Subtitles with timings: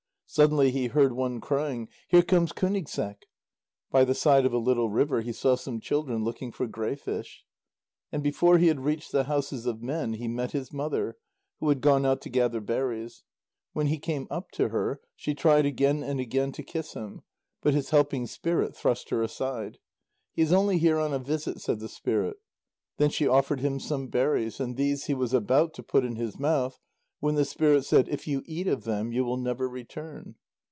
[0.33, 3.17] Suddenly he heard one crying: "Here comes Kúnigseq."
[3.91, 7.43] By the side of a little river he saw some children looking for greyfish.
[8.13, 11.17] And before he had reached the houses of men, he met his mother,
[11.59, 13.25] who had gone out to gather berries.
[13.73, 17.23] When he came up to her, she tried again and again to kiss him,
[17.61, 19.79] but his helping spirit thrust her aside.
[20.31, 22.37] "He is only here on a visit," said the spirit.
[22.95, 26.39] Then she offered him some berries, and these he was about to put in his
[26.39, 26.79] mouth,
[27.21, 30.33] when the spirit said: "If you eat of them, you will never return."